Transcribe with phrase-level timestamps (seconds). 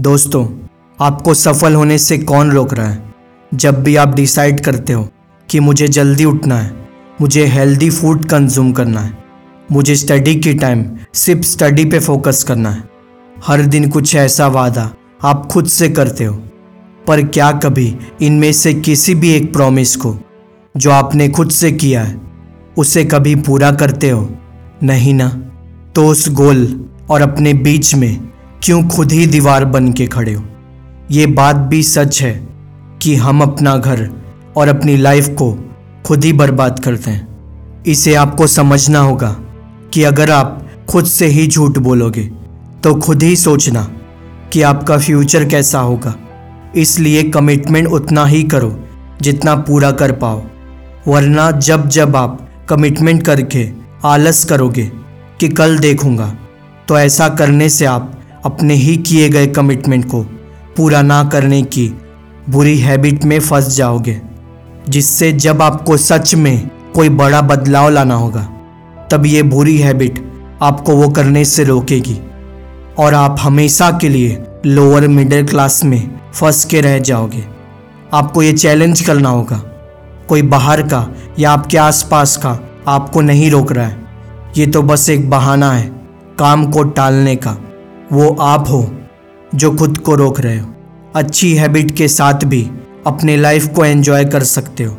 [0.00, 0.48] दोस्तों,
[1.00, 3.14] आपको सफल होने से कौन रोक रहा है?
[3.54, 5.08] जब भी आप डिसाइड करते हो
[5.50, 6.88] कि मुझे जल्दी उठना है,
[7.20, 9.18] मुझे हेल्दी फ़ूड कंज्यूम करना है,
[9.72, 10.84] मुझे स्टडी की टाइम
[11.14, 12.84] सिर्फ़ स्टडी पे फोकस करना है,
[13.46, 16.42] हर दिन कुछ ऐसा वादा आप खुद से करते हो।
[17.06, 20.16] पर क्या कभी इनमें से किसी भी एक प्रॉमिस को
[20.76, 22.20] जो आपने खुद से किया है,
[22.78, 24.34] उसे कभी पूरा करते हो?
[24.82, 25.28] नहीं ना?
[25.94, 28.27] तो उस गोल और अपने बीच में
[28.62, 30.42] क्यों खुद ही दीवार बन के खड़े हो?
[31.10, 32.32] ये बात भी सच है
[33.02, 34.08] कि हम अपना घर
[34.56, 35.52] और अपनी लाइफ को
[36.06, 39.30] खुद ही बर्बाद करते हैं। इसे आपको समझना होगा
[39.94, 42.24] कि अगर आप खुद से ही झूठ बोलोगे
[42.82, 43.82] तो खुद ही सोचना
[44.52, 46.14] कि आपका फ्यूचर कैसा होगा।
[46.76, 48.78] इसलिए कमिटमेंट उतना ही करो
[49.22, 50.42] जितना पूरा कर पाओ।
[51.08, 53.68] वरना जब जब आप कमिटमेंट करके
[54.04, 54.90] आलस करोगे
[55.40, 56.36] कि कल देखूँगा
[56.88, 58.14] तो ऐसा करने से आप
[58.50, 60.22] अपने ही किए गए कमिटमेंट को
[60.76, 61.88] पूरा ना करने की
[62.48, 64.20] बुरी हैबिट में फंस जाओगे,
[64.88, 68.42] जिससे जब आपको सच में कोई बड़ा बदलाव लाना होगा,
[69.10, 70.24] तब ये बुरी हैबिट
[70.62, 72.18] आपको वो करने से रोकेगी।
[72.98, 77.44] और आप हमेशा के लिए लोअर मिडिल क्लास में फंस के रह जाओगे।
[78.14, 79.56] आपको ये चैलेंज करना होगा,
[80.28, 81.06] कोई बाहर का
[81.38, 84.06] या आपके आसपास का आपको नहीं रोक रहा है।
[84.56, 85.86] ये तो बस एक बहाना है,
[86.38, 87.56] काम को टालने का।
[88.12, 88.90] वो आप हो,
[89.54, 90.68] जो खुद को रोक रहे हो।
[91.16, 92.70] अच्छी हैबिट के साथ भी
[93.06, 94.96] अपने लाइफ को एंजॉय कर सकते हो।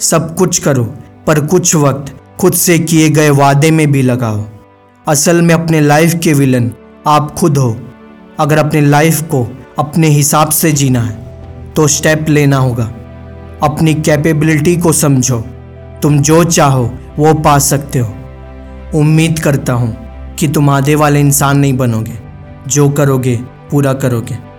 [0.00, 0.84] सब कुछ करो,
[1.26, 4.44] पर कुछ वक्त खुद से किए गए वादे में भी लगाओ।
[5.06, 6.70] असल में अपने लाइफ के विलन
[7.06, 7.76] आप खुद हो।
[8.40, 9.46] अगर अपने लाइफ को
[9.78, 12.84] अपने हिसाब से जीना है तो स्टेप लेना होगा।
[13.62, 15.38] अपनी कैपेबिलिटी को समझो।
[16.02, 18.14] तुम जो चाहो, वो पा सकते हो।
[18.94, 19.96] उम्मीद करता हूँ
[20.34, 22.23] कि तुम आधे वाले इंसान नहीं बनोगे।
[22.68, 23.36] जो करोगे
[23.70, 24.53] पूरा करोगे।